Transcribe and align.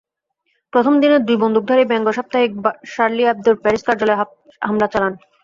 প্রথম 0.73 0.93
দিনে 1.01 1.17
দুই 1.27 1.37
বন্দুকধারী 1.43 1.83
ব্যঙ্গ 1.91 2.07
সাপ্তাহিক 2.17 2.51
শার্লি 2.93 3.23
এবদোর 3.27 3.55
প্যারিস 3.63 3.83
কার্যালয়ে 3.87 4.19
হামলা 4.61 4.87
চালায়। 4.93 5.15